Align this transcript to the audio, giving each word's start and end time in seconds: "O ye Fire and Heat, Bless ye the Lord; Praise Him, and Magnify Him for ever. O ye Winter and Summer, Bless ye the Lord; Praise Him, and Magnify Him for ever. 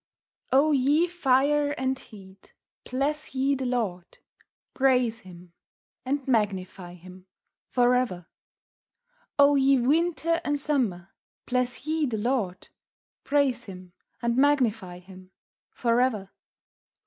"O 0.51 0.71
ye 0.71 1.05
Fire 1.05 1.73
and 1.73 1.99
Heat, 1.99 2.55
Bless 2.89 3.35
ye 3.35 3.53
the 3.53 3.67
Lord; 3.67 4.17
Praise 4.73 5.19
Him, 5.19 5.53
and 6.03 6.27
Magnify 6.27 6.95
Him 6.95 7.27
for 7.69 7.93
ever. 7.93 8.25
O 9.37 9.53
ye 9.55 9.77
Winter 9.77 10.41
and 10.43 10.59
Summer, 10.59 11.13
Bless 11.45 11.85
ye 11.85 12.07
the 12.07 12.17
Lord; 12.17 12.69
Praise 13.23 13.65
Him, 13.65 13.93
and 14.23 14.35
Magnify 14.35 14.97
Him 14.97 15.29
for 15.71 16.01
ever. 16.01 16.31